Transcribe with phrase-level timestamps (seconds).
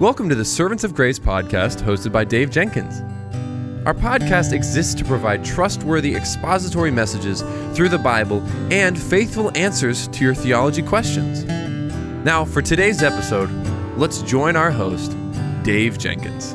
[0.00, 3.02] Welcome to the Servants of Grace podcast hosted by Dave Jenkins.
[3.84, 7.42] Our podcast exists to provide trustworthy expository messages
[7.76, 8.40] through the Bible
[8.72, 11.44] and faithful answers to your theology questions.
[12.24, 13.50] Now, for today's episode,
[13.98, 15.14] let's join our host,
[15.64, 16.54] Dave Jenkins.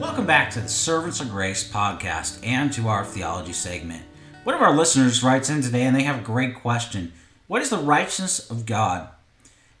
[0.00, 4.02] Welcome back to the Servants of Grace podcast and to our theology segment.
[4.42, 7.12] One of our listeners writes in today and they have a great question
[7.46, 9.10] What is the righteousness of God?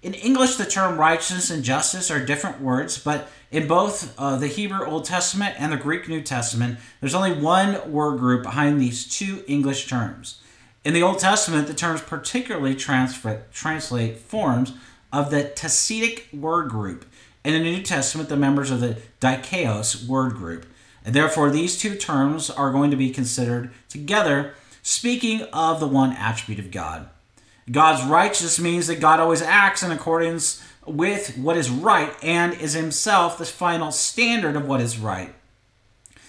[0.06, 4.46] In English, the term righteousness and justice are different words, but in both uh, the
[4.46, 9.04] Hebrew Old Testament and the Greek New Testament, there's only one word group behind these
[9.04, 10.40] two English terms.
[10.84, 14.74] In the Old Testament, the terms particularly transfer, translate forms
[15.12, 17.04] of the Tasidic word group
[17.42, 20.66] and in the New Testament, the members of the Dikaios word group.
[21.04, 24.54] And therefore, these two terms are going to be considered together,
[24.84, 27.08] speaking of the one attribute of God.
[27.70, 32.74] God's righteousness means that God always acts in accordance with what is right and is
[32.74, 35.34] himself the final standard of what is right.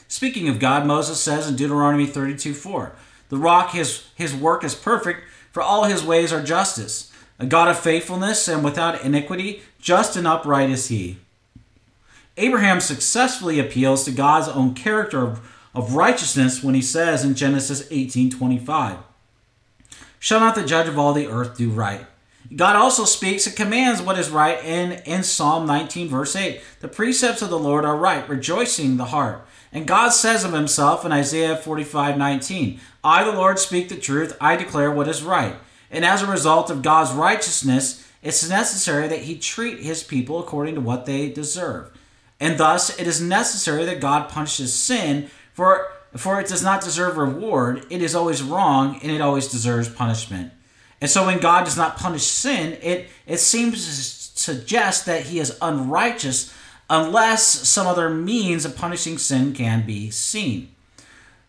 [0.07, 2.95] Speaking of God, Moses says in Deuteronomy 32 4,
[3.29, 7.11] The rock, his, his work is perfect, for all his ways are justice.
[7.39, 11.17] A God of faithfulness and without iniquity, just and upright is he.
[12.37, 17.87] Abraham successfully appeals to God's own character of, of righteousness when he says in Genesis
[17.89, 18.97] 18:25,
[20.19, 22.05] "Shall not the judge of all the earth do right?"
[22.55, 26.61] God also speaks and commands what is right in, in Psalm 19, verse 8.
[26.79, 29.45] The precepts of the Lord are right, rejoicing the heart.
[29.73, 34.37] And God says of himself in Isaiah 45, 19, I, the Lord, speak the truth,
[34.39, 35.55] I declare what is right.
[35.91, 40.75] And as a result of God's righteousness, it's necessary that he treat his people according
[40.75, 41.91] to what they deserve.
[42.39, 47.17] And thus, it is necessary that God punishes sin, for, for it does not deserve
[47.17, 50.51] reward, it is always wrong, and it always deserves punishment.
[50.99, 55.39] And so, when God does not punish sin, it, it seems to suggest that he
[55.39, 56.53] is unrighteous
[56.89, 60.69] unless some other means of punishing sin can be seen.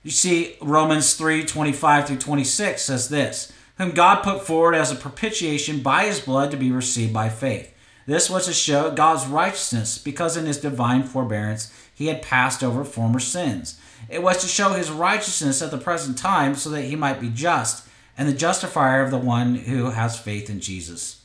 [0.03, 4.97] You see, Romans 3 25 through 26 says this whom God put forward as a
[4.97, 7.73] propitiation by his blood to be received by faith.
[8.07, 12.85] This was to show God's righteousness, because in his divine forbearance he had passed over
[12.85, 13.79] former sins.
[14.09, 17.29] It was to show his righteousness at the present time, so that he might be
[17.29, 17.87] just,
[18.17, 21.23] and the justifier of the one who has faith in Jesus.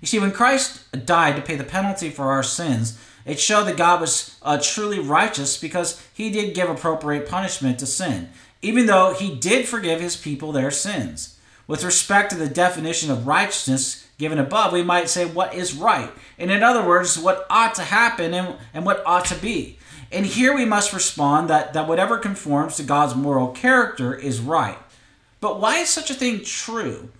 [0.00, 3.76] You see, when Christ died to pay the penalty for our sins, it showed that
[3.76, 8.30] God was uh, truly righteous because he did give appropriate punishment to sin
[8.62, 11.38] even though he did forgive his people their sins.
[11.70, 16.10] With respect to the definition of righteousness given above, we might say what is right.
[16.36, 19.78] And in other words, what ought to happen and, and what ought to be.
[20.10, 24.78] And here we must respond that, that whatever conforms to God's moral character is right.
[25.40, 27.10] But why is such a thing true?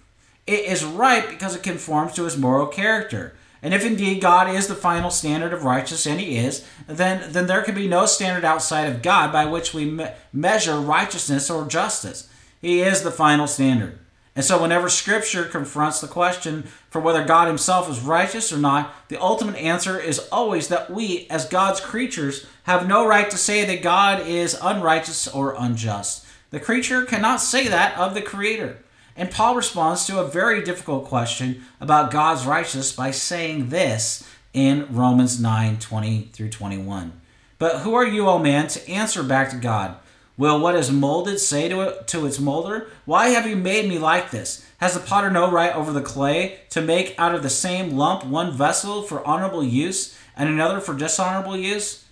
[0.49, 3.37] It is right because it conforms to his moral character.
[3.62, 7.47] And if indeed God is the final standard of righteousness, and He is, then, then
[7.47, 11.69] there can be no standard outside of God by which we me- measure righteousness or
[11.69, 12.28] justice.
[12.60, 14.00] He is the final standard.
[14.41, 18.91] And so, whenever Scripture confronts the question for whether God Himself is righteous or not,
[19.09, 23.67] the ultimate answer is always that we, as God's creatures, have no right to say
[23.67, 26.25] that God is unrighteous or unjust.
[26.53, 28.78] The creature cannot say that of the Creator.
[29.15, 34.87] And Paul responds to a very difficult question about God's righteousness by saying this in
[34.91, 37.12] Romans 9 20 through 21.
[37.59, 39.97] But who are you, O man, to answer back to God?
[40.41, 43.99] Will what is molded say to, it, to its molder, Why have you made me
[43.99, 44.67] like this?
[44.78, 48.25] Has the potter no right over the clay to make out of the same lump
[48.25, 52.06] one vessel for honorable use and another for dishonorable use?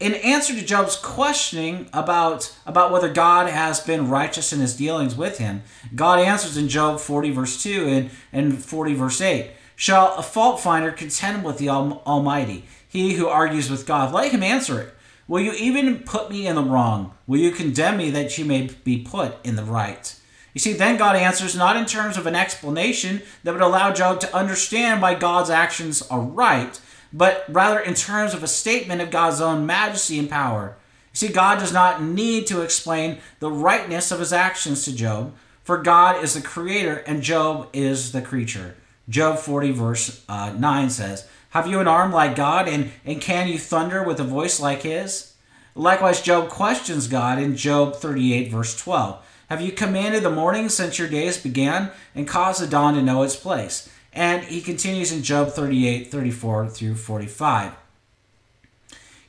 [0.00, 5.14] in answer to Job's questioning about, about whether God has been righteous in his dealings
[5.14, 5.62] with him,
[5.94, 10.60] God answers in Job 40, verse 2 and, and 40, verse 8 Shall a fault
[10.60, 14.12] finder contend with the Almighty, he who argues with God?
[14.12, 14.94] Let him answer it.
[15.28, 17.14] Will you even put me in the wrong?
[17.26, 20.14] Will you condemn me that you may be put in the right?
[20.54, 24.18] You see, then God answers not in terms of an explanation that would allow Job
[24.20, 26.80] to understand why God's actions are right
[27.12, 30.76] but rather in terms of a statement of God's own majesty and power.
[31.12, 35.34] You see, God does not need to explain the rightness of his actions to Job,
[35.62, 38.76] for God is the creator and Job is the creature.
[39.08, 43.48] Job 40, verse uh, 9 says, Have you an arm like God, and, and can
[43.48, 45.32] you thunder with a voice like his?
[45.74, 49.24] Likewise, Job questions God in Job 38, verse 12.
[49.48, 53.22] Have you commanded the morning since your days began, and caused the dawn to know
[53.22, 53.88] its place?
[54.12, 57.72] And he continues in Job 38, 34 through 45.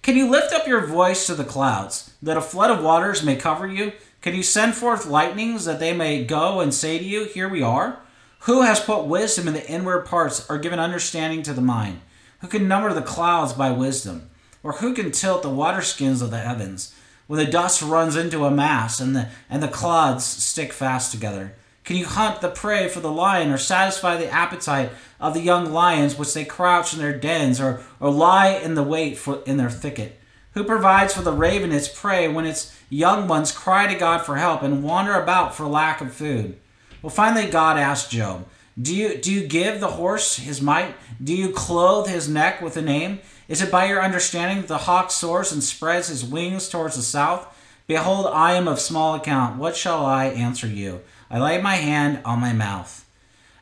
[0.01, 3.37] Can you lift up your voice to the clouds, that a flood of waters may
[3.37, 3.93] cover you?
[4.21, 7.61] Can you send forth lightnings, that they may go and say to you, Here we
[7.61, 7.99] are?
[8.39, 12.01] Who has put wisdom in the inward parts or given understanding to the mind?
[12.39, 14.29] Who can number the clouds by wisdom?
[14.63, 16.93] Or who can tilt the waterskins of the heavens?
[17.27, 21.53] When the dust runs into a mass and the, and the clods stick fast together?
[21.83, 25.71] Can you hunt the prey for the lion or satisfy the appetite of the young
[25.71, 29.57] lions which they crouch in their dens or, or lie in the wait for in
[29.57, 30.19] their thicket?
[30.53, 34.35] Who provides for the raven its prey when its young ones cry to God for
[34.37, 36.57] help and wander about for lack of food?
[37.01, 38.45] Well, finally, God asked Job,
[38.81, 40.95] do you, do you give the horse his might?
[41.21, 43.19] Do you clothe his neck with a name?
[43.47, 47.01] Is it by your understanding that the hawk soars and spreads his wings towards the
[47.01, 47.55] south?
[47.87, 49.57] Behold, I am of small account.
[49.57, 51.01] What shall I answer you?
[51.29, 53.05] I lay my hand on my mouth.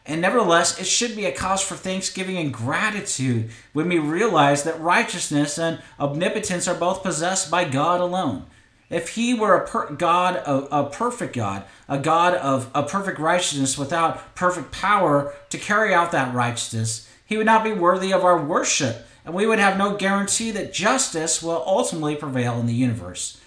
[0.05, 4.79] And nevertheless, it should be a cause for thanksgiving and gratitude when we realize that
[4.79, 8.45] righteousness and omnipotence are both possessed by God alone.
[8.89, 13.19] If he were a per- God, a, a perfect God, a God of a perfect
[13.19, 18.23] righteousness without perfect power to carry out that righteousness, he would not be worthy of
[18.23, 22.73] our worship, and we would have no guarantee that justice will ultimately prevail in the
[22.73, 23.41] universe.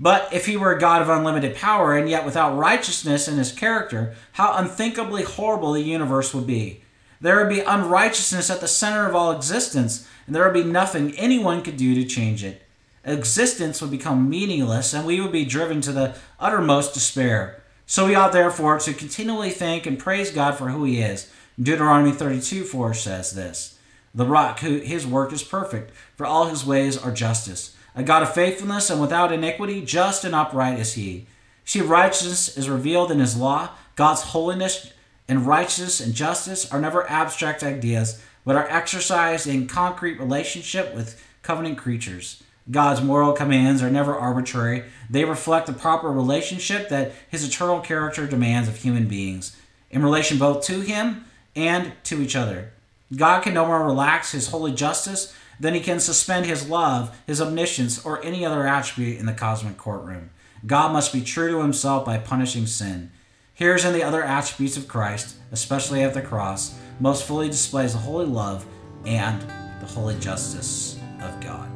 [0.00, 3.52] But if he were a God of unlimited power and yet without righteousness in his
[3.52, 6.82] character, how unthinkably horrible the universe would be.
[7.20, 11.16] There would be unrighteousness at the center of all existence, and there would be nothing
[11.16, 12.65] anyone could do to change it
[13.06, 17.62] existence would become meaningless and we would be driven to the uttermost despair.
[17.86, 21.30] So we ought therefore to continually thank and praise God for who He is.
[21.60, 23.78] Deuteronomy 32 4 says this
[24.14, 27.76] The rock, who his work is perfect, for all his ways are justice.
[27.94, 31.26] A God of faithfulness and without iniquity, just and upright is He.
[31.64, 33.70] See, righteousness is revealed in His law.
[33.94, 34.92] God's holiness
[35.26, 41.22] and righteousness and justice are never abstract ideas, but are exercised in concrete relationship with
[41.42, 42.42] covenant creatures.
[42.70, 44.84] God's moral commands are never arbitrary.
[45.08, 49.56] They reflect the proper relationship that his eternal character demands of human beings,
[49.90, 51.24] in relation both to him
[51.54, 52.72] and to each other.
[53.14, 57.40] God can no more relax his holy justice than he can suspend his love, his
[57.40, 60.30] omniscience, or any other attribute in the cosmic courtroom.
[60.66, 63.10] God must be true to himself by punishing sin.
[63.54, 67.98] Here's in the other attributes of Christ, especially at the cross, most fully displays the
[67.98, 68.66] holy love
[69.06, 69.40] and
[69.80, 71.75] the holy justice of God.